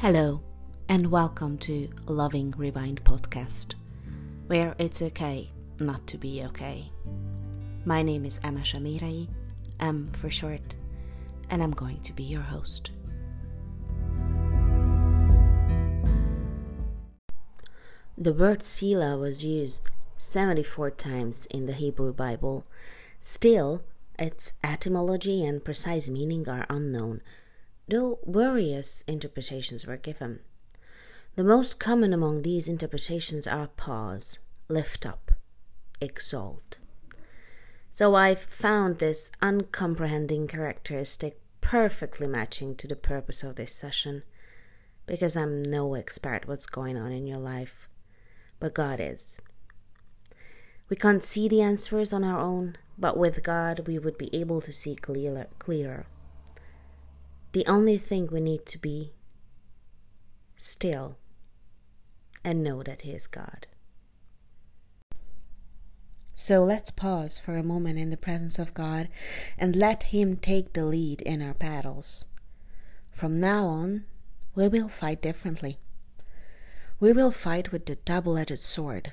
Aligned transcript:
Hello, 0.00 0.40
and 0.88 1.10
welcome 1.10 1.58
to 1.58 1.86
Loving 2.06 2.54
Rewind 2.56 3.04
podcast, 3.04 3.74
where 4.46 4.74
it's 4.78 5.02
okay 5.02 5.50
not 5.78 6.06
to 6.06 6.16
be 6.16 6.42
okay. 6.44 6.90
My 7.84 8.02
name 8.02 8.24
is 8.24 8.40
Emma 8.42 8.60
Shamirai, 8.60 9.28
M 9.78 10.10
for 10.14 10.30
short, 10.30 10.74
and 11.50 11.62
I'm 11.62 11.72
going 11.72 12.00
to 12.00 12.14
be 12.14 12.22
your 12.22 12.40
host. 12.40 12.92
The 18.16 18.32
word 18.32 18.64
Selah 18.64 19.18
was 19.18 19.44
used 19.44 19.90
74 20.16 20.92
times 20.92 21.44
in 21.44 21.66
the 21.66 21.74
Hebrew 21.74 22.14
Bible. 22.14 22.64
Still, 23.20 23.82
its 24.18 24.54
etymology 24.64 25.44
and 25.44 25.62
precise 25.62 26.08
meaning 26.08 26.48
are 26.48 26.64
unknown 26.70 27.20
though 27.90 28.20
various 28.26 29.02
interpretations 29.06 29.86
were 29.86 29.96
given. 29.96 30.40
The 31.36 31.44
most 31.44 31.78
common 31.78 32.12
among 32.12 32.42
these 32.42 32.68
interpretations 32.68 33.46
are 33.46 33.68
pause, 33.68 34.38
lift 34.68 35.06
up, 35.06 35.32
exalt. 36.00 36.78
So 37.92 38.14
I've 38.14 38.40
found 38.40 38.98
this 38.98 39.30
uncomprehending 39.42 40.46
characteristic 40.46 41.40
perfectly 41.60 42.26
matching 42.26 42.74
to 42.76 42.88
the 42.88 42.96
purpose 42.96 43.42
of 43.42 43.56
this 43.56 43.74
session 43.74 44.22
because 45.06 45.36
I'm 45.36 45.62
no 45.62 45.94
expert 45.94 46.46
what's 46.46 46.66
going 46.66 46.96
on 46.96 47.12
in 47.12 47.26
your 47.26 47.38
life, 47.38 47.88
but 48.58 48.74
God 48.74 49.00
is. 49.00 49.38
We 50.88 50.96
can't 50.96 51.22
see 51.22 51.48
the 51.48 51.62
answers 51.62 52.12
on 52.12 52.24
our 52.24 52.40
own, 52.40 52.76
but 52.98 53.16
with 53.16 53.42
God 53.42 53.86
we 53.86 53.98
would 53.98 54.18
be 54.18 54.34
able 54.34 54.60
to 54.60 54.72
see 54.72 54.94
clearer. 54.94 55.46
clearer. 55.58 56.06
The 57.52 57.66
only 57.66 57.98
thing 57.98 58.28
we 58.28 58.40
need 58.40 58.64
to 58.66 58.78
be 58.78 59.12
still 60.56 61.16
and 62.44 62.62
know 62.62 62.82
that 62.82 63.02
He 63.02 63.10
is 63.10 63.26
God. 63.26 63.66
So 66.34 66.64
let's 66.64 66.90
pause 66.90 67.38
for 67.38 67.56
a 67.56 67.62
moment 67.62 67.98
in 67.98 68.10
the 68.10 68.16
presence 68.16 68.58
of 68.58 68.72
God 68.72 69.08
and 69.58 69.76
let 69.76 70.04
Him 70.04 70.36
take 70.36 70.72
the 70.72 70.86
lead 70.86 71.20
in 71.22 71.42
our 71.42 71.54
battles. 71.54 72.24
From 73.10 73.38
now 73.38 73.66
on, 73.66 74.04
we 74.54 74.68
will 74.68 74.88
fight 74.88 75.20
differently. 75.20 75.78
We 76.98 77.12
will 77.12 77.30
fight 77.30 77.72
with 77.72 77.86
the 77.86 77.96
double 77.96 78.38
edged 78.38 78.58
sword 78.58 79.12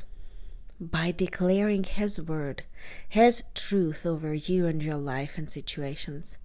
by 0.80 1.12
declaring 1.12 1.84
His 1.84 2.22
word, 2.22 2.64
His 3.10 3.44
truth 3.56 4.06
over 4.06 4.34
you 4.34 4.68
and 4.68 4.82
your 4.82 4.96
life 4.96 5.38
and 5.38 5.50
situations. 5.50 6.38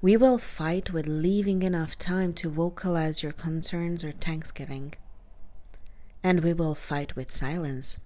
We 0.00 0.16
will 0.16 0.38
fight 0.38 0.92
with 0.92 1.06
leaving 1.06 1.62
enough 1.62 1.98
time 1.98 2.32
to 2.34 2.48
vocalize 2.48 3.22
your 3.22 3.32
concerns 3.32 4.04
or 4.04 4.12
thanksgiving. 4.12 4.94
And 6.22 6.40
we 6.40 6.52
will 6.52 6.74
fight 6.74 7.16
with 7.16 7.30
silence. 7.30 7.98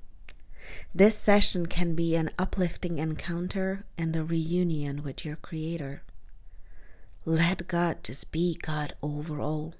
This 0.95 1.17
session 1.17 1.67
can 1.67 1.95
be 1.95 2.15
an 2.15 2.31
uplifting 2.39 2.99
encounter 2.99 3.85
and 3.97 4.15
a 4.15 4.25
reunion 4.25 5.03
with 5.03 5.25
your 5.25 5.37
Creator. 5.37 6.03
Let 7.25 7.69
God 7.69 8.05
just 8.05 8.33
be 8.33 8.59
God 8.61 8.95
overall. 9.03 9.75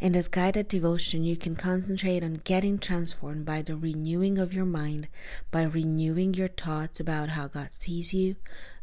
In 0.00 0.12
this 0.12 0.28
guided 0.28 0.68
devotion, 0.68 1.22
you 1.22 1.36
can 1.36 1.54
concentrate 1.54 2.22
on 2.22 2.40
getting 2.44 2.78
transformed 2.78 3.44
by 3.44 3.62
the 3.62 3.76
renewing 3.76 4.38
of 4.38 4.54
your 4.54 4.64
mind, 4.64 5.08
by 5.50 5.64
renewing 5.64 6.34
your 6.34 6.48
thoughts 6.48 6.98
about 6.98 7.30
how 7.30 7.48
God 7.48 7.72
sees 7.72 8.14
you, 8.14 8.36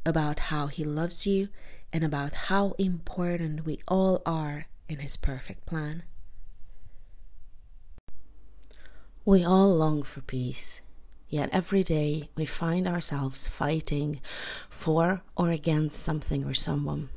about 0.05 0.39
how 0.39 0.67
He 0.67 0.83
loves 0.83 1.25
you, 1.25 1.49
and 1.93 2.03
about 2.03 2.33
how 2.33 2.73
important 2.79 3.65
we 3.65 3.79
all 3.87 4.23
are 4.25 4.65
in 4.89 4.97
His 4.97 5.15
perfect 5.15 5.65
plan. 5.67 6.03
We 9.23 9.43
all 9.45 9.73
long 9.73 10.01
for 10.03 10.21
peace, 10.21 10.81
yet 11.29 11.49
every 11.53 11.83
day 11.83 12.29
we 12.35 12.45
find 12.45 12.87
ourselves 12.87 13.47
fighting 13.47 14.19
for 14.67 15.21
or 15.37 15.51
against 15.51 16.01
something 16.01 16.43
or 16.43 16.55
someone. 16.55 17.09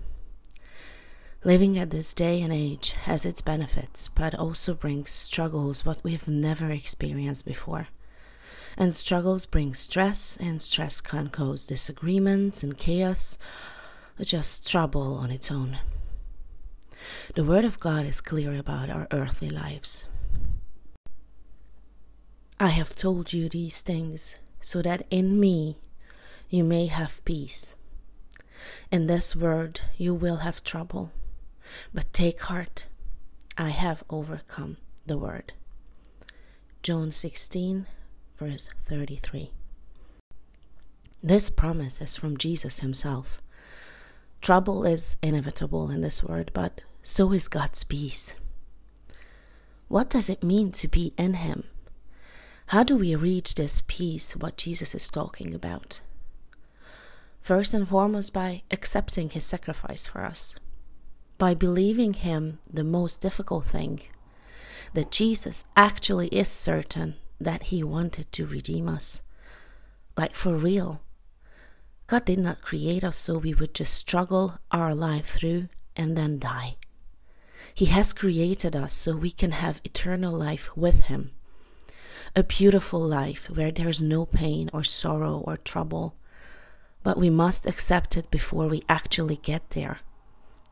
Living 1.43 1.79
at 1.79 1.91
this 1.91 2.13
day 2.13 2.43
and 2.43 2.53
age 2.53 2.93
has 2.93 3.25
its 3.25 3.41
benefits, 3.41 4.09
but 4.09 4.35
also 4.35 4.75
brings 4.75 5.11
struggles 5.11 5.87
what 5.87 6.03
we've 6.03 6.29
never 6.29 6.71
experienced 6.71 7.45
before. 7.45 7.89
And 8.77 8.95
struggles 8.95 9.47
bring 9.47 9.73
stress, 9.73 10.37
and 10.37 10.61
stress 10.61 11.01
can 11.01 11.29
cause 11.29 11.67
disagreements 11.67 12.63
and 12.63 12.77
chaos, 12.77 13.39
just 14.23 14.71
trouble 14.71 15.15
on 15.15 15.31
its 15.31 15.51
own. 15.51 15.79
The 17.35 17.45
Word 17.45 17.65
of 17.65 17.79
God 17.79 18.07
is 18.07 18.21
clear 18.21 18.55
about 18.59 18.91
our 18.91 19.07
earthly 19.11 19.51
lives. 19.51 20.07
I 22.59 22.69
have 22.69 22.97
told 22.97 23.33
you 23.33 23.49
these 23.49 23.83
things 23.83 24.37
so 24.61 24.81
that 24.83 25.07
in 25.11 25.39
me 25.39 25.77
you 26.49 26.65
may 26.65 26.87
have 26.87 27.25
peace. 27.25 27.77
In 28.91 29.07
this 29.07 29.37
world 29.37 29.83
you 29.99 30.15
will 30.15 30.39
have 30.39 30.65
trouble, 30.65 31.13
but 31.93 32.13
take 32.13 32.41
heart, 32.41 32.87
I 33.59 33.69
have 33.69 34.03
overcome 34.09 34.79
the 35.07 35.19
world. 35.19 35.53
John 36.83 37.13
16, 37.13 37.87
verse 38.39 38.69
33. 38.87 39.51
This 41.23 41.51
promise 41.51 42.01
is 42.01 42.17
from 42.17 42.37
Jesus 42.37 42.81
himself. 42.81 43.43
Trouble 44.41 44.85
is 44.85 45.17
inevitable 45.23 45.91
in 45.91 46.01
this 46.01 46.23
world, 46.23 46.51
but 46.55 46.81
so 47.03 47.33
is 47.33 47.49
God's 47.49 47.85
peace. 47.85 48.37
What 49.89 50.11
does 50.11 50.29
it 50.29 50.43
mean 50.43 50.73
to 50.73 50.89
be 50.89 51.15
in 51.17 51.35
Him? 51.35 51.65
How 52.67 52.83
do 52.83 52.97
we 52.97 53.15
reach 53.15 53.55
this 53.55 53.83
peace, 53.87 54.37
what 54.37 54.57
Jesus 54.57 54.95
is 54.95 55.09
talking 55.09 55.55
about? 55.55 56.01
First 57.41 57.73
and 57.73 57.89
foremost, 57.89 58.33
by 58.33 58.63
accepting 58.73 59.31
His 59.31 59.45
sacrifice 59.45 60.07
for 60.07 60.25
us, 60.25 60.57
by 61.39 61.55
believing 61.55 62.15
Him 62.15 62.59
the 62.69 62.83
most 62.83 63.23
difficult 63.23 63.67
thing, 63.67 64.01
that 64.95 65.13
Jesus 65.13 65.65
actually 65.77 66.27
is 66.29 66.49
certain 66.49 67.15
that 67.41 67.65
He 67.65 67.85
wanted 67.85 68.33
to 68.33 68.47
redeem 68.47 68.89
us. 68.89 69.23
Like 70.17 70.35
for 70.35 70.57
real, 70.57 71.03
God 72.07 72.25
did 72.25 72.39
not 72.39 72.63
create 72.63 73.03
us 73.03 73.17
so 73.17 73.39
we 73.39 73.55
would 73.55 73.75
just 73.75 73.95
struggle 73.95 74.59
our 74.71 74.95
life 74.95 75.27
through 75.27 75.69
and 75.97 76.17
then 76.17 76.39
die. 76.39 76.77
He 77.75 77.87
has 77.87 78.13
created 78.13 78.77
us 78.77 78.93
so 78.93 79.17
we 79.17 79.31
can 79.31 79.51
have 79.51 79.81
eternal 79.85 80.33
life 80.33 80.75
with 80.77 81.03
Him. 81.05 81.33
A 82.35 82.45
beautiful 82.45 83.01
life 83.01 83.51
where 83.51 83.73
there's 83.73 84.01
no 84.01 84.25
pain 84.25 84.71
or 84.73 84.85
sorrow 84.85 85.43
or 85.47 85.57
trouble. 85.57 86.17
But 87.03 87.19
we 87.19 87.29
must 87.29 87.67
accept 87.67 88.17
it 88.17 88.31
before 88.31 88.69
we 88.69 88.83
actually 88.89 89.37
get 89.37 89.71
there. 89.71 89.99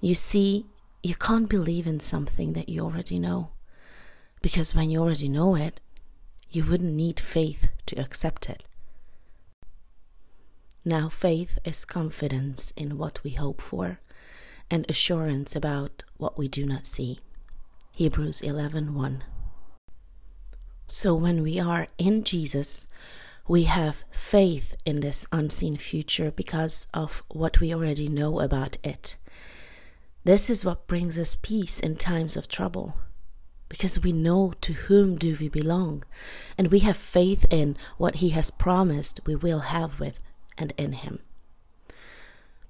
You 0.01 0.15
see, 0.15 0.67
you 1.03 1.15
can't 1.15 1.49
believe 1.49 1.87
in 1.87 2.01
something 2.01 2.53
that 2.53 2.69
you 2.69 2.83
already 2.83 3.19
know. 3.19 3.51
Because 4.41 4.75
when 4.75 4.91
you 4.91 5.01
already 5.01 5.29
know 5.29 5.55
it, 5.57 5.81
you 6.51 6.65
wouldn't 6.65 6.95
need 6.95 7.19
faith 7.19 7.69
to 7.87 8.01
accept 8.01 8.49
it. 8.49 8.63
Now, 10.85 11.09
faith 11.09 11.59
is 11.65 11.87
confidence 11.87 12.73
in 12.77 12.99
what 12.99 13.25
we 13.25 13.31
hope 13.31 13.63
for 13.63 14.01
and 14.71 14.85
assurance 14.91 15.57
about 15.57 16.05
what 16.19 16.37
we 16.37 16.47
do 16.47 16.67
not 16.67 16.87
see. 16.87 17.21
Hebrews 17.93 18.43
11:1. 18.43 19.23
So 20.87 21.15
when 21.15 21.43
we 21.43 21.59
are 21.59 21.89
in 21.97 22.23
Jesus, 22.23 22.87
we 23.49 23.65
have 23.65 24.05
faith 24.11 24.77
in 24.85 25.01
this 25.01 25.27
unseen 25.33 25.77
future 25.79 26.31
because 26.31 26.87
of 26.93 27.23
what 27.29 27.61
we 27.61 27.75
already 27.75 28.09
know 28.09 28.41
about 28.41 28.77
it. 28.85 29.17
This 30.25 30.51
is 30.51 30.67
what 30.67 30.87
brings 30.87 31.19
us 31.19 31.37
peace 31.37 31.81
in 31.81 31.97
times 31.97 32.37
of 32.37 32.47
trouble 32.47 32.97
because 33.71 33.99
we 33.99 34.13
know 34.13 34.53
to 34.61 34.73
whom 34.75 35.17
do 35.17 35.37
we 35.41 35.49
belong 35.49 36.05
and 36.59 36.71
we 36.71 36.81
have 36.81 36.97
faith 36.97 37.47
in 37.51 37.77
what 37.97 38.17
he 38.17 38.31
has 38.31 38.51
promised 38.51 39.21
we 39.27 39.35
will 39.35 39.61
have 39.61 39.99
with 39.99 40.19
and 40.57 40.73
in 40.77 40.93
him. 40.93 41.21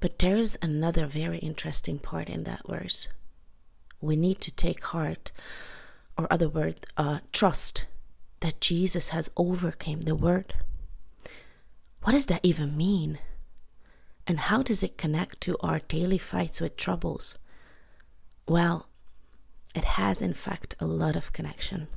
But 0.01 0.19
there 0.19 0.37
is 0.37 0.59
another 0.61 1.07
very 1.07 1.39
interesting 1.39 1.99
part 1.99 2.29
in 2.29 2.45
that 2.45 2.69
verse. 2.69 3.09
We 4.01 4.17
need 4.17 4.41
to 4.43 4.51
take 4.51 4.85
heart, 4.85 5.33
or 6.19 6.31
other 6.31 6.49
word, 6.49 6.87
uh, 6.97 7.21
trust 7.33 7.87
that 8.41 8.61
Jesus 8.61 9.09
has 9.09 9.31
overcame 9.37 10.03
the 10.03 10.15
word. 10.15 10.55
What 12.03 12.13
does 12.13 12.27
that 12.27 12.41
even 12.43 12.77
mean? 12.77 13.19
And 14.27 14.41
how 14.41 14.63
does 14.63 14.83
it 14.83 14.99
connect 14.99 15.41
to 15.43 15.57
our 15.61 15.79
daily 15.79 16.19
fights 16.19 16.61
with 16.61 16.77
troubles? 16.77 17.39
Well, 18.47 18.89
it 19.75 19.85
has 19.85 20.21
in 20.21 20.35
fact 20.35 20.75
a 20.79 20.87
lot 20.87 21.17
of 21.17 21.33
connection. 21.33 21.89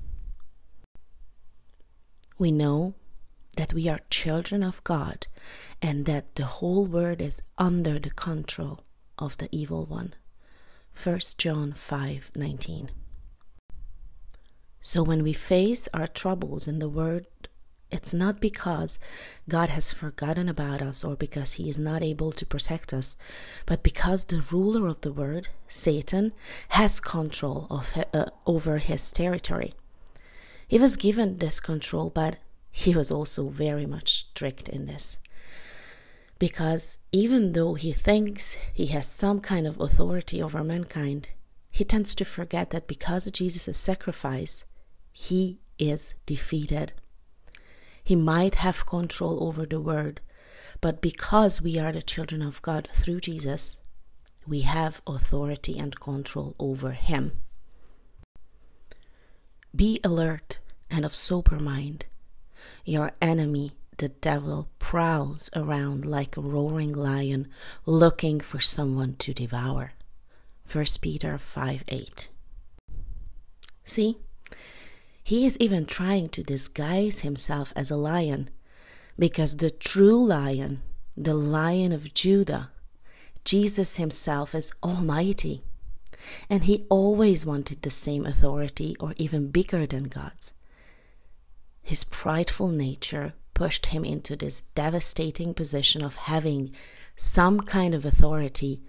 We 2.40 2.52
know 2.52 2.96
that 3.58 3.74
we 3.74 3.90
are 3.90 4.00
children 4.10 4.64
of 4.64 4.84
God 4.84 5.28
and 5.82 6.06
that 6.06 6.36
the 6.36 6.46
whole 6.46 6.86
world 6.86 7.22
is 7.22 7.42
under 7.58 8.00
the 8.00 8.12
control 8.12 8.80
of 9.20 9.38
the 9.38 9.50
evil 9.52 9.86
one. 9.86 10.14
1 10.94 11.38
John 11.38 11.74
5:19. 11.74 12.90
So 14.80 15.04
when 15.04 15.24
we 15.24 15.34
face 15.34 15.90
our 15.94 16.08
troubles 16.08 16.68
in 16.68 16.80
the 16.80 16.90
world, 16.90 17.26
it's 17.90 18.14
not 18.14 18.42
because 18.42 19.00
God 19.48 19.70
has 19.70 19.94
forgotten 19.94 20.50
about 20.50 20.82
us 20.82 21.04
or 21.04 21.16
because 21.16 21.54
He 21.54 21.70
is 21.70 21.80
not 21.80 22.04
able 22.04 22.32
to 22.34 22.46
protect 22.46 22.94
us, 22.94 23.16
but 23.66 23.82
because 23.82 24.26
the 24.26 24.44
ruler 24.52 24.88
of 24.88 25.02
the 25.02 25.14
world, 25.14 25.48
Satan, 25.68 26.34
has 26.70 27.00
control 27.00 27.68
of, 27.70 27.98
uh, 28.14 28.26
over 28.46 28.78
his 28.80 29.12
territory. 29.12 29.74
He 30.68 30.78
was 30.78 30.98
given 30.98 31.38
this 31.38 31.62
control, 31.62 32.10
but 32.10 32.38
he 32.72 32.96
was 32.96 33.12
also 33.12 33.50
very 33.50 33.86
much 33.86 34.28
strict 34.30 34.70
in 34.70 34.86
this. 34.86 35.18
Because 36.40 37.00
even 37.12 37.54
though 37.54 37.74
he 37.74 37.94
thinks 37.94 38.58
he 38.74 38.88
has 38.88 39.08
some 39.08 39.40
kind 39.40 39.66
of 39.66 39.80
authority 39.80 40.42
over 40.42 40.64
mankind, 40.64 41.30
he 41.72 41.84
tends 41.84 42.14
to 42.16 42.26
forget 42.26 42.70
that 42.70 42.88
because 42.88 43.28
of 43.28 43.34
Jesus' 43.34 43.78
sacrifice, 43.78 44.66
he 45.12 45.60
is 45.80 46.14
defeated. 46.26 46.94
He 48.04 48.16
might 48.16 48.56
have 48.56 48.86
control 48.86 49.44
over 49.44 49.66
the 49.66 49.82
word, 49.82 50.22
but 50.80 51.02
because 51.02 51.62
we 51.62 51.78
are 51.78 51.92
the 51.92 52.02
children 52.02 52.42
of 52.42 52.62
God 52.62 52.88
through 52.94 53.22
Jesus, 53.22 53.78
we 54.48 54.62
have 54.62 55.02
authority 55.06 55.78
and 55.78 56.00
control 56.00 56.56
over 56.60 56.92
him. 56.92 57.42
Be 59.76 60.00
alert 60.04 60.60
and 60.90 61.04
of 61.04 61.14
sober 61.14 61.60
mind. 61.60 62.06
Your 62.86 63.12
enemy, 63.22 63.72
the 63.98 64.10
devil, 64.10 64.70
prowls 64.80 65.50
around 65.56 66.06
like 66.06 66.38
a 66.38 66.42
roaring 66.42 66.94
lion 66.94 67.48
looking 67.86 68.40
for 68.40 68.60
someone 68.60 69.16
to 69.20 69.34
devour. 69.34 69.94
1 70.72 70.86
Peter 71.02 71.38
5 71.38 71.84
8. 71.88 72.30
See, 73.84 74.18
he 75.24 75.46
is 75.46 75.58
even 75.60 75.86
trying 75.86 76.30
to 76.30 76.44
disguise 76.44 77.22
himself 77.22 77.74
as 77.76 77.90
a 77.90 77.98
lion, 77.98 78.50
because 79.18 79.58
the 79.58 79.70
true 79.70 80.26
lion, 80.26 80.82
the 81.16 81.34
lion 81.34 81.92
of 81.92 82.14
Judah, 82.14 82.72
Jesus 83.44 83.96
himself 83.96 84.54
is 84.54 84.74
almighty. 84.84 85.64
And 86.50 86.66
he 86.66 86.86
always 86.90 87.46
wanted 87.46 87.82
the 87.82 87.90
same 87.90 88.26
authority 88.26 88.96
or 89.00 89.14
even 89.18 89.52
bigger 89.52 89.86
than 89.86 90.06
God's. 90.06 90.54
His 91.88 92.04
prideful 92.04 92.68
nature 92.68 93.34
pushed 93.54 93.86
him 93.88 94.04
into 94.04 94.36
this 94.36 94.60
devastating 94.76 95.54
position 95.54 96.04
of 96.04 96.18
having 96.18 96.74
some 97.16 97.62
kind 97.62 97.96
of 97.96 98.04
authority, 98.04 98.82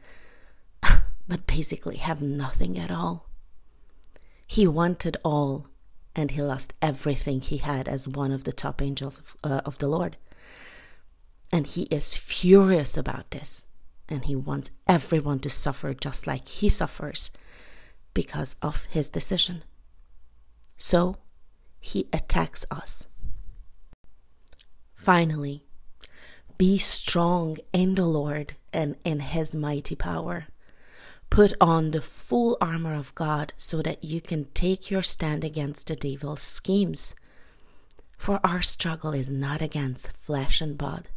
but 1.28 1.46
basically 1.46 1.98
have 1.98 2.20
nothing 2.20 2.76
at 2.76 2.90
all. 2.90 3.28
He 4.48 4.66
wanted 4.66 5.16
all 5.24 5.68
and 6.16 6.32
he 6.32 6.42
lost 6.42 6.74
everything 6.82 7.40
he 7.40 7.58
had 7.58 7.86
as 7.86 8.08
one 8.08 8.32
of 8.32 8.42
the 8.42 8.52
top 8.52 8.82
angels 8.82 9.18
of, 9.18 9.36
uh, 9.44 9.60
of 9.64 9.78
the 9.78 9.86
Lord. 9.86 10.16
And 11.52 11.68
he 11.68 11.82
is 11.84 12.16
furious 12.16 12.96
about 12.96 13.30
this. 13.30 13.66
And 14.08 14.24
he 14.24 14.34
wants 14.34 14.72
everyone 14.88 15.38
to 15.40 15.50
suffer 15.50 15.94
just 15.94 16.26
like 16.26 16.48
he 16.48 16.68
suffers 16.68 17.30
because 18.12 18.56
of 18.60 18.86
his 18.86 19.08
decision. 19.08 19.62
So 20.76 21.14
he 21.80 22.08
attacks 22.12 22.64
us. 22.70 23.06
Finally, 24.94 25.64
be 26.58 26.76
strong 26.76 27.56
in 27.72 27.94
the 27.94 28.06
Lord 28.06 28.54
and 28.72 28.96
in 29.04 29.20
his 29.20 29.54
mighty 29.54 29.94
power. 29.94 30.46
Put 31.30 31.52
on 31.60 31.90
the 31.90 32.00
full 32.00 32.56
armor 32.60 32.94
of 32.94 33.14
God 33.14 33.52
so 33.56 33.82
that 33.82 34.02
you 34.02 34.20
can 34.20 34.46
take 34.54 34.90
your 34.90 35.02
stand 35.02 35.44
against 35.44 35.86
the 35.88 35.96
devil's 35.96 36.42
schemes. 36.42 37.14
For 38.16 38.40
our 38.42 38.62
struggle 38.62 39.12
is 39.12 39.28
not 39.28 39.62
against 39.62 40.10
flesh 40.12 40.60
and 40.60 40.76
blood, 40.76 41.08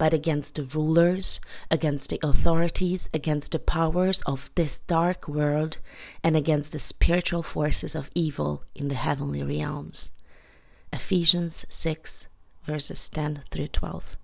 but 0.00 0.14
against 0.14 0.54
the 0.54 0.62
rulers, 0.62 1.42
against 1.70 2.08
the 2.08 2.18
authorities, 2.22 3.10
against 3.12 3.52
the 3.52 3.58
powers 3.58 4.22
of 4.22 4.50
this 4.54 4.80
dark 4.80 5.28
world, 5.28 5.76
and 6.24 6.34
against 6.34 6.72
the 6.72 6.78
spiritual 6.78 7.42
forces 7.42 7.94
of 7.94 8.10
evil 8.14 8.64
in 8.74 8.88
the 8.88 8.94
heavenly 8.94 9.42
realms. 9.42 10.10
Ephesians 10.90 11.66
6, 11.68 12.28
verses 12.64 13.10
10 13.10 13.42
through 13.50 13.68
12. 13.68 14.16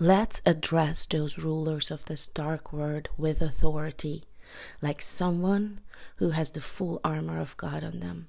Let's 0.00 0.42
address 0.44 1.06
those 1.06 1.38
rulers 1.38 1.92
of 1.92 2.06
this 2.06 2.26
dark 2.26 2.72
world 2.72 3.08
with 3.16 3.40
authority, 3.40 4.24
like 4.82 5.00
someone 5.00 5.78
who 6.16 6.30
has 6.30 6.50
the 6.50 6.60
full 6.60 7.00
armor 7.04 7.38
of 7.38 7.56
God 7.56 7.84
on 7.84 8.00
them. 8.00 8.26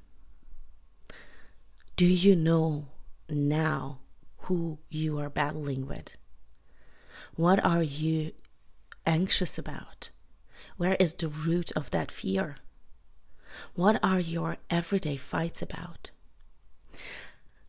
Do 1.96 2.06
you 2.06 2.36
know 2.36 2.90
now 3.28 4.02
who 4.44 4.80
you 4.90 5.20
are 5.20 5.30
battling 5.30 5.88
with? 5.88 6.18
What 7.36 7.64
are 7.66 7.84
you 7.84 8.32
anxious 9.06 9.58
about? 9.58 10.10
Where 10.78 10.96
is 11.00 11.14
the 11.14 11.28
root 11.28 11.72
of 11.74 11.92
that 11.92 12.12
fear? 12.12 12.58
What 13.76 14.00
are 14.04 14.20
your 14.20 14.58
everyday 14.70 15.18
fights 15.18 15.62
about? 15.62 16.12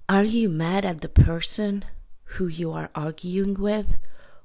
Are 0.08 0.24
you 0.24 0.48
mad 0.48 0.84
at 0.84 1.00
the 1.00 1.08
person 1.08 1.84
who 2.24 2.46
you 2.46 2.72
are 2.72 2.90
arguing 2.94 3.54
with, 3.54 3.96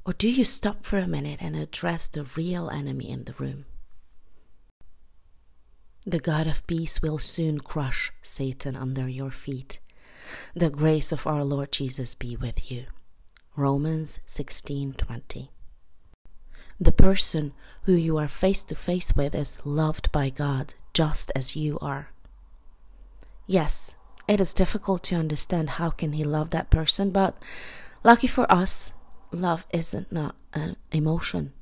or 0.05 0.13
do 0.13 0.29
you 0.29 0.43
stop 0.43 0.85
for 0.85 0.97
a 0.97 1.07
minute 1.07 1.41
and 1.41 1.55
address 1.55 2.07
the 2.07 2.23
real 2.23 2.69
enemy 2.69 3.09
in 3.09 3.25
the 3.25 3.33
room? 3.33 3.65
The 6.05 6.19
God 6.19 6.47
of 6.47 6.65
peace 6.67 7.01
will 7.01 7.19
soon 7.19 7.59
crush 7.59 8.13
Satan 8.21 8.75
under 8.75 9.09
your 9.09 9.31
feet. 9.31 9.79
The 10.55 10.69
grace 10.69 11.11
of 11.11 11.27
our 11.27 11.43
Lord 11.43 11.71
Jesus 11.71 12.15
be 12.15 12.35
with 12.35 12.71
you. 12.71 12.85
Romans 13.55 14.19
16:20. 14.27 15.49
The 16.79 16.91
person 16.91 17.53
who 17.83 17.93
you 17.93 18.17
are 18.17 18.27
face 18.27 18.63
to 18.65 18.75
face 18.75 19.15
with 19.15 19.33
is 19.33 19.57
loved 19.65 20.11
by 20.11 20.29
God 20.29 20.75
just 20.93 21.31
as 21.35 21.55
you 21.55 21.79
are. 21.79 22.11
Yes, 23.47 23.95
it 24.27 24.41
is 24.41 24.53
difficult 24.53 25.03
to 25.03 25.15
understand 25.15 25.71
how 25.71 25.89
can 25.89 26.13
he 26.13 26.23
love 26.23 26.49
that 26.49 26.69
person 26.69 27.11
but 27.11 27.37
lucky 28.03 28.27
for 28.27 28.51
us 28.51 28.93
love 29.31 29.65
isn't 29.71 30.11
not 30.11 30.35
an 30.53 30.75
emotion 30.91 31.53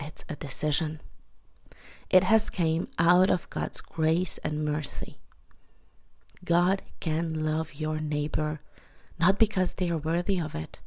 it's 0.00 0.24
a 0.28 0.36
decision 0.36 1.00
it 2.10 2.24
has 2.24 2.50
came 2.50 2.88
out 2.98 3.30
of 3.30 3.48
god's 3.50 3.80
grace 3.80 4.38
and 4.38 4.64
mercy 4.64 5.18
god 6.44 6.82
can 7.00 7.44
love 7.44 7.74
your 7.74 7.98
neighbor 8.00 8.60
not 9.18 9.38
because 9.38 9.74
they 9.74 9.90
are 9.90 9.98
worthy 9.98 10.38
of 10.38 10.54
it 10.54 10.80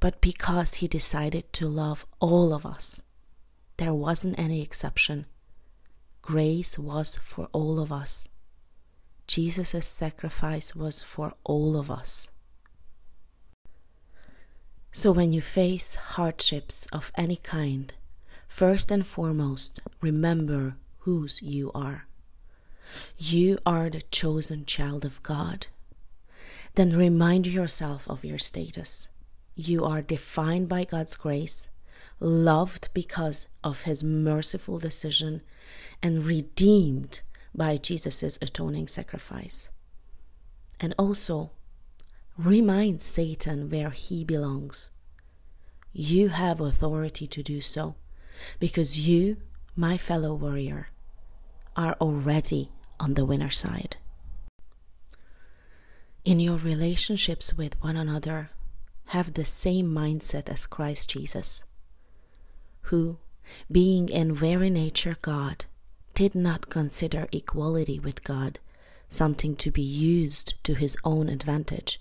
but 0.00 0.20
because 0.20 0.74
he 0.74 0.88
decided 0.88 1.50
to 1.52 1.68
love 1.68 2.06
all 2.20 2.52
of 2.52 2.66
us 2.66 3.02
there 3.76 3.94
wasn't 3.94 4.38
any 4.38 4.60
exception 4.62 5.26
grace 6.20 6.78
was 6.78 7.16
for 7.16 7.48
all 7.52 7.80
of 7.80 7.92
us 7.92 8.28
Jesus' 9.26 9.86
sacrifice 9.86 10.74
was 10.74 11.00
for 11.00 11.32
all 11.44 11.76
of 11.76 11.90
us. 11.90 12.28
So 14.90 15.10
when 15.10 15.32
you 15.32 15.40
face 15.40 15.94
hardships 15.94 16.86
of 16.92 17.10
any 17.16 17.36
kind, 17.36 17.94
first 18.46 18.90
and 18.90 19.06
foremost, 19.06 19.80
remember 20.02 20.76
whose 20.98 21.40
you 21.40 21.72
are. 21.74 22.06
You 23.18 23.58
are 23.64 23.90
the 23.90 24.02
chosen 24.02 24.64
child 24.64 25.04
of 25.04 25.22
God. 25.22 25.66
Then 26.74 26.96
remind 26.96 27.46
yourself 27.46 28.08
of 28.08 28.24
your 28.24 28.38
status. 28.38 29.08
You 29.54 29.84
are 29.84 30.02
defined 30.02 30.68
by 30.68 30.84
God's 30.84 31.16
grace, 31.16 31.68
loved 32.20 32.88
because 32.94 33.46
of 33.62 33.82
His 33.82 34.02
merciful 34.02 34.78
decision, 34.78 35.42
and 36.02 36.24
redeemed 36.24 37.20
by 37.54 37.76
Jesus' 37.76 38.38
atoning 38.40 38.88
sacrifice. 38.88 39.68
And 40.80 40.94
also, 40.98 41.50
remind 42.38 43.02
Satan 43.02 43.70
where 43.70 43.90
he 43.90 44.24
belongs. 44.24 44.90
You 45.92 46.30
have 46.30 46.60
authority 46.60 47.26
to 47.26 47.42
do 47.42 47.60
so 47.60 47.94
because 48.58 48.98
you, 48.98 49.36
my 49.76 49.96
fellow 49.96 50.34
warrior, 50.34 50.88
are 51.76 51.94
already 52.00 52.70
on 53.02 53.14
the 53.14 53.24
winner 53.24 53.50
side. 53.50 53.96
In 56.24 56.38
your 56.38 56.56
relationships 56.56 57.52
with 57.52 57.82
one 57.82 57.96
another, 57.96 58.50
have 59.06 59.34
the 59.34 59.44
same 59.44 59.92
mindset 59.92 60.48
as 60.48 60.66
Christ 60.68 61.10
Jesus, 61.10 61.64
who, 62.82 63.18
being 63.70 64.08
in 64.08 64.34
very 64.34 64.70
nature 64.70 65.16
God, 65.20 65.66
did 66.14 66.36
not 66.36 66.70
consider 66.70 67.26
equality 67.32 67.98
with 67.98 68.22
God 68.22 68.60
something 69.08 69.56
to 69.56 69.70
be 69.72 69.82
used 69.82 70.54
to 70.62 70.74
his 70.74 70.96
own 71.04 71.28
advantage. 71.28 72.00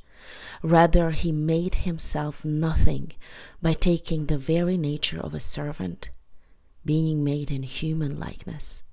Rather, 0.61 1.11
he 1.11 1.31
made 1.31 1.75
himself 1.89 2.45
nothing 2.45 3.11
by 3.59 3.73
taking 3.73 4.27
the 4.27 4.37
very 4.37 4.77
nature 4.77 5.19
of 5.19 5.33
a 5.33 5.39
servant, 5.39 6.11
being 6.85 7.23
made 7.23 7.49
in 7.49 7.63
human 7.63 8.19
likeness, 8.19 8.83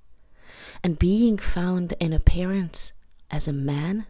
and 0.83 0.99
being 0.99 1.37
found 1.37 1.93
in 1.99 2.13
appearance 2.13 2.93
as 3.31 3.47
a 3.47 3.53
man, 3.53 4.05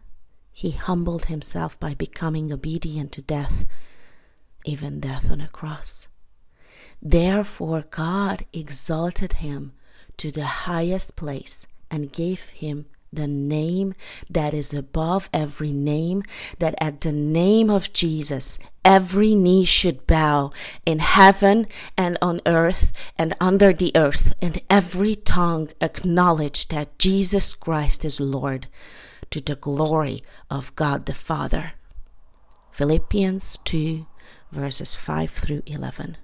he 0.52 0.70
humbled 0.70 1.26
himself 1.26 1.78
by 1.80 1.94
becoming 1.94 2.52
obedient 2.52 3.12
to 3.12 3.22
death, 3.22 3.66
even 4.64 5.00
death 5.00 5.30
on 5.30 5.40
a 5.40 5.48
cross. 5.48 6.08
Therefore, 7.02 7.84
God 7.90 8.44
exalted 8.52 9.34
him 9.34 9.72
to 10.18 10.30
the 10.30 10.44
highest 10.44 11.16
place 11.16 11.66
and 11.90 12.12
gave 12.12 12.50
him 12.50 12.86
the 13.12 13.26
name 13.26 13.94
that 14.28 14.54
is 14.54 14.72
above 14.72 15.28
every 15.32 15.72
name, 15.72 16.22
that 16.58 16.74
at 16.80 17.00
the 17.00 17.12
name 17.12 17.70
of 17.70 17.92
Jesus, 17.92 18.58
every 18.84 19.34
knee 19.34 19.64
should 19.64 20.06
bow 20.06 20.52
in 20.86 21.00
heaven 21.00 21.66
and 21.96 22.16
on 22.22 22.40
earth 22.46 22.92
and 23.18 23.34
under 23.40 23.72
the 23.72 23.92
earth, 23.94 24.34
and 24.40 24.62
every 24.70 25.16
tongue 25.16 25.70
acknowledge 25.80 26.68
that 26.68 26.98
Jesus 26.98 27.54
Christ 27.54 28.04
is 28.04 28.20
Lord 28.20 28.68
to 29.30 29.40
the 29.40 29.56
glory 29.56 30.22
of 30.50 30.74
God 30.76 31.06
the 31.06 31.14
Father. 31.14 31.72
Philippians 32.72 33.58
2, 33.64 34.06
verses 34.52 34.96
5 34.96 35.30
through 35.30 35.62
11. 35.66 36.16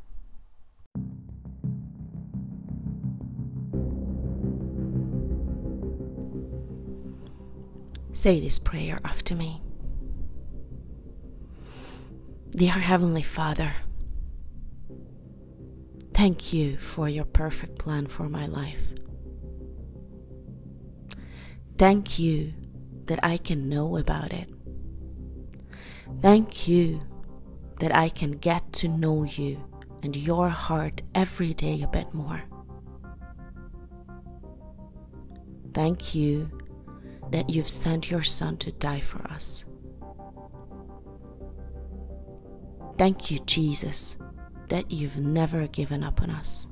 Say 8.17 8.41
this 8.41 8.59
prayer 8.59 8.99
after 9.05 9.37
me. 9.37 9.61
Dear 12.49 12.73
Heavenly 12.73 13.23
Father, 13.23 13.73
thank 16.15 16.51
you 16.51 16.79
for 16.79 17.11
your 17.11 17.27
perfect 17.27 17.79
plan 17.79 18.07
for 18.07 18.31
my 18.31 18.47
life. 18.47 18.87
Thank 21.77 22.19
you 22.19 22.55
that 23.05 23.21
I 23.23 23.37
can 23.37 23.69
know 23.69 23.99
about 23.99 24.33
it. 24.33 24.49
Thank 26.23 26.67
you 26.67 27.03
that 27.81 27.95
I 27.95 28.09
can 28.09 28.31
get 28.31 28.73
to 28.81 28.89
know 28.89 29.25
you 29.25 29.63
and 30.03 30.17
your 30.17 30.49
heart 30.49 31.03
every 31.15 31.53
day 31.53 31.83
a 31.83 31.87
bit 31.87 32.15
more. 32.15 32.43
Thank 35.75 36.15
you 36.15 36.56
that 37.31 37.51
you've 37.51 37.69
sent 37.69 38.11
your 38.11 38.23
Son 38.23 38.57
to 38.59 38.73
die 38.73 39.01
for 39.01 39.23
us. 39.31 39.65
Thank 42.97 43.31
you, 43.31 43.41
Jesus, 43.41 44.17
that 44.69 44.91
you've 44.91 45.21
never 45.21 45.67
given 45.67 46.03
up 46.03 46.23
on 46.23 46.31
us. 46.31 46.67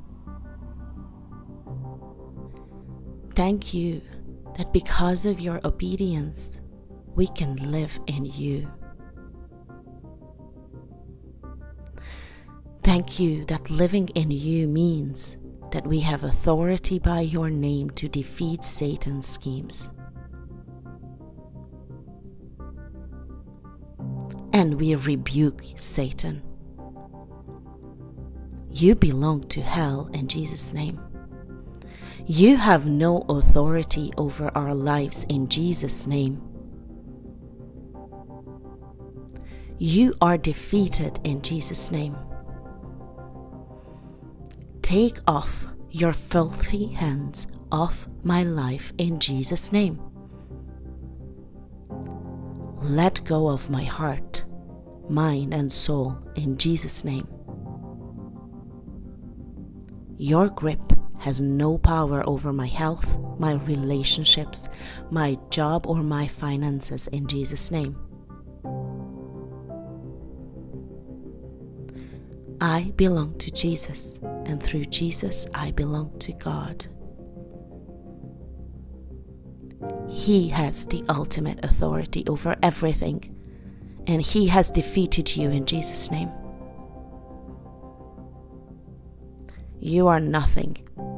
Thank 3.34 3.74
you 3.74 4.00
that 4.56 4.72
because 4.72 5.26
of 5.26 5.40
your 5.40 5.60
obedience, 5.64 6.60
we 7.14 7.26
can 7.26 7.56
live 7.70 7.98
in 8.06 8.24
you. 8.24 8.70
Thank 12.82 13.18
you 13.18 13.44
that 13.46 13.70
living 13.70 14.08
in 14.10 14.30
you 14.30 14.68
means 14.68 15.36
that 15.72 15.86
we 15.86 16.00
have 16.00 16.22
authority 16.22 16.98
by 16.98 17.20
your 17.20 17.50
name 17.50 17.90
to 17.90 18.08
defeat 18.08 18.62
Satan's 18.62 19.26
schemes. 19.26 19.90
And 24.54 24.80
we 24.80 24.94
rebuke 24.94 25.62
Satan. 25.76 26.40
You 28.70 28.94
belong 28.94 29.42
to 29.48 29.60
hell 29.60 30.08
in 30.14 30.28
Jesus' 30.28 30.72
name. 30.72 31.00
You 32.26 32.56
have 32.56 32.86
no 32.86 33.18
authority 33.28 34.12
over 34.16 34.50
our 34.56 34.72
lives 34.72 35.26
in 35.28 35.48
Jesus' 35.48 36.06
name. 36.06 36.40
You 39.78 40.14
are 40.20 40.38
defeated 40.38 41.18
in 41.24 41.42
Jesus' 41.42 41.90
name. 41.90 42.16
Take 44.82 45.18
off 45.26 45.66
your 45.90 46.12
filthy 46.12 46.86
hands 46.86 47.48
off 47.72 48.08
my 48.22 48.44
life 48.44 48.92
in 48.98 49.18
Jesus' 49.18 49.72
name. 49.72 50.00
Let 52.84 53.24
go 53.24 53.48
of 53.48 53.70
my 53.70 53.84
heart, 53.84 54.43
mind, 55.08 55.54
and 55.54 55.70
soul 55.72 56.18
in 56.34 56.56
Jesus' 56.58 57.04
name. 57.04 57.28
Your 60.16 60.48
grip 60.48 60.80
has 61.18 61.40
no 61.40 61.78
power 61.78 62.22
over 62.28 62.52
my 62.52 62.66
health, 62.66 63.18
my 63.38 63.54
relationships, 63.54 64.68
my 65.10 65.38
job, 65.50 65.86
or 65.86 66.02
my 66.02 66.26
finances 66.26 67.06
in 67.08 67.26
Jesus' 67.26 67.70
name. 67.70 67.96
I 72.60 72.92
belong 72.96 73.36
to 73.38 73.50
Jesus, 73.50 74.18
and 74.22 74.62
through 74.62 74.86
Jesus, 74.86 75.46
I 75.54 75.72
belong 75.72 76.18
to 76.20 76.32
God. 76.32 76.86
He 80.08 80.48
has 80.48 80.86
the 80.86 81.04
ultimate 81.08 81.64
authority 81.64 82.24
over 82.26 82.56
everything, 82.62 83.34
and 84.06 84.20
He 84.20 84.46
has 84.46 84.70
defeated 84.70 85.36
you 85.36 85.50
in 85.50 85.66
Jesus' 85.66 86.10
name. 86.10 86.30
You 89.80 90.08
are 90.08 90.20
nothing, 90.20 90.76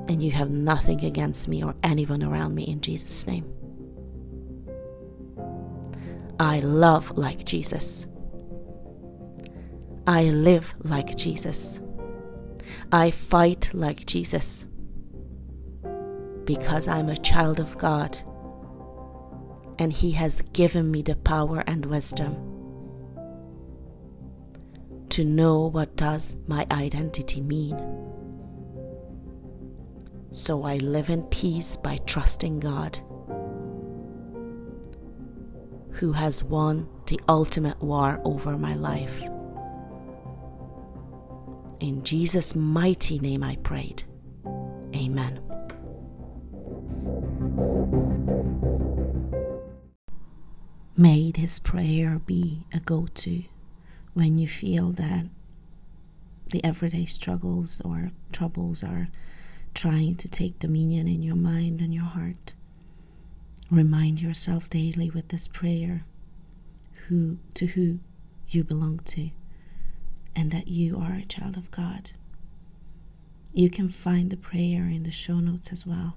and 0.09 0.23
you 0.23 0.31
have 0.33 0.51
nothing 0.51 1.05
against 1.05 1.49
me 1.49 1.63
or 1.63 1.75
anyone 1.83 2.23
around 2.23 2.55
me 2.55 2.65
in 2.65 2.81
Jesus' 2.81 3.27
name. 3.27 3.53
I 6.39 6.61
love 6.61 7.17
like 7.17 7.45
Jesus. 7.45 8.07
I 10.07 10.25
live 10.25 10.75
like 10.83 11.17
Jesus. 11.17 11.81
I 12.93 13.11
fight 13.11 13.71
like 13.73 14.07
Jesus. 14.07 14.67
Because 16.45 16.87
I'm 16.89 17.09
a 17.09 17.17
child 17.17 17.59
of 17.59 17.77
God 17.79 18.19
and 19.79 19.93
He 19.93 20.13
has 20.13 20.43
given 20.53 20.91
me 20.91 21.03
the 21.03 21.17
power 21.17 21.65
and 21.67 21.87
wisdom 21.87 22.56
to 25.11 25.25
know 25.25 25.67
what 25.67 25.97
does 25.97 26.37
my 26.47 26.67
identity 26.71 27.41
mean. 27.41 27.77
So 30.33 30.65
I 30.65 30.77
live 30.77 31.09
in 31.11 31.23
peace 31.25 31.77
by 31.77 31.99
trusting 32.07 32.61
God, 32.61 32.99
who 35.93 36.13
has 36.13 36.45
won 36.45 36.89
the 37.07 37.21
ultimate 37.29 37.83
war 37.83 38.21
over 38.25 38.59
my 38.59 38.75
life. 38.75 39.23
In 41.81 42.03
Jesus' 42.05 42.55
mighty 42.55 43.19
name 43.19 43.43
I 43.43 43.57
prayed. 43.57 44.03
Amen. 44.95 45.41
May 50.99 51.31
this 51.31 51.59
prayer 51.59 52.19
be 52.25 52.65
a 52.73 52.81
go 52.81 53.07
to 53.07 53.45
when 54.17 54.39
you 54.39 54.49
feel 54.49 54.93
that 54.93 55.27
the 56.51 56.65
everyday 56.65 57.05
struggles 57.05 57.83
or 57.85 58.13
troubles 58.33 58.83
are 58.83 59.09
trying 59.75 60.17
to 60.17 60.27
take 60.27 60.59
dominion 60.59 61.07
in 61.07 61.23
your 61.23 61.37
mind 61.37 61.83
and 61.83 61.93
your 61.93 62.05
heart. 62.05 62.55
Remind 63.71 64.23
yourself 64.23 64.71
daily 64.71 65.11
with 65.11 65.29
this 65.29 65.47
prayer 65.47 66.07
who 67.09 67.37
to 67.53 67.67
who 67.67 67.99
you 68.49 68.65
belong 68.65 69.01
to 69.01 69.29
and 70.35 70.51
that 70.51 70.69
you 70.69 70.99
are 70.99 71.17
a 71.17 71.27
child 71.27 71.59
of 71.59 71.71
God. 71.71 72.13
You 73.53 73.69
can 73.69 73.91
find 73.91 74.31
the 74.31 74.39
prayer 74.39 74.85
in 74.85 75.03
the 75.03 75.11
show 75.11 75.41
notes 75.41 75.71
as 75.73 75.87
well. 75.87 76.17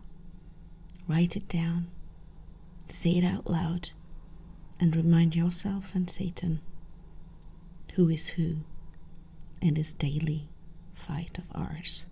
Write 1.06 1.36
it 1.36 1.50
down. 1.50 1.88
Say 2.88 3.18
it 3.18 3.26
out 3.26 3.50
loud 3.50 3.90
and 4.80 4.96
remind 4.96 5.36
yourself 5.36 5.94
and 5.94 6.10
Satan 6.10 6.62
who 8.00 8.08
is 8.08 8.30
who 8.30 8.56
in 9.62 9.74
this 9.74 9.92
daily 9.92 10.48
fight 10.96 11.38
of 11.38 11.44
ours. 11.54 12.06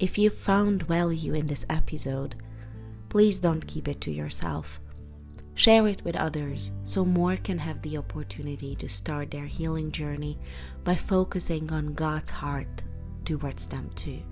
If 0.00 0.18
you 0.18 0.30
found 0.30 0.82
value 0.82 1.32
in 1.32 1.46
this 1.46 1.64
episode, 1.70 2.34
please 3.08 3.38
don't 3.38 3.64
keep 3.64 3.86
it 3.86 4.00
to 4.00 4.10
yourself. 4.10 4.80
Share 5.54 5.86
it 5.86 6.02
with 6.02 6.16
others 6.16 6.72
so 6.82 7.04
more 7.04 7.36
can 7.36 7.58
have 7.58 7.82
the 7.82 7.96
opportunity 7.96 8.74
to 8.74 8.88
start 8.88 9.30
their 9.30 9.46
healing 9.46 9.92
journey 9.92 10.40
by 10.82 10.96
focusing 10.96 11.70
on 11.70 11.94
God's 11.94 12.30
heart 12.30 12.82
towards 13.24 13.68
them 13.68 13.92
too. 13.94 14.24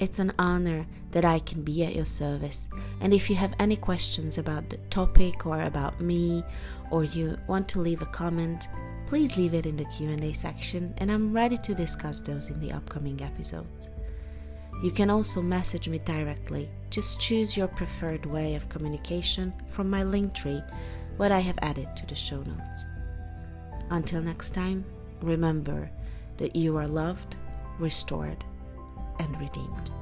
It's 0.00 0.18
an 0.18 0.32
honor 0.38 0.86
that 1.10 1.26
I 1.26 1.40
can 1.40 1.62
be 1.62 1.84
at 1.84 1.94
your 1.94 2.06
service. 2.06 2.70
And 3.02 3.12
if 3.12 3.28
you 3.28 3.36
have 3.36 3.52
any 3.58 3.76
questions 3.76 4.38
about 4.38 4.70
the 4.70 4.78
topic 4.88 5.46
or 5.46 5.60
about 5.60 6.00
me 6.00 6.42
or 6.90 7.04
you 7.04 7.36
want 7.46 7.68
to 7.68 7.80
leave 7.80 8.00
a 8.00 8.06
comment, 8.06 8.68
please 9.06 9.36
leave 9.36 9.52
it 9.52 9.66
in 9.66 9.76
the 9.76 9.84
Q&A 9.84 10.32
section 10.32 10.94
and 10.96 11.12
I'm 11.12 11.34
ready 11.34 11.58
to 11.58 11.74
discuss 11.74 12.20
those 12.20 12.48
in 12.48 12.58
the 12.60 12.72
upcoming 12.72 13.20
episodes. 13.20 13.90
You 14.82 14.90
can 14.90 15.10
also 15.10 15.42
message 15.42 15.86
me 15.86 15.98
directly. 15.98 16.70
Just 16.88 17.20
choose 17.20 17.54
your 17.54 17.68
preferred 17.68 18.24
way 18.24 18.54
of 18.54 18.70
communication 18.70 19.52
from 19.68 19.90
my 19.90 20.02
Linktree, 20.02 20.64
what 21.18 21.30
I 21.30 21.40
have 21.40 21.58
added 21.60 21.94
to 21.96 22.06
the 22.06 22.14
show 22.14 22.42
notes. 22.42 22.86
Until 23.90 24.22
next 24.22 24.54
time, 24.54 24.82
remember 25.20 25.90
that 26.38 26.56
you 26.56 26.78
are 26.78 26.88
loved, 26.88 27.36
restored, 27.78 28.42
and 29.20 29.38
redeemed. 29.38 29.99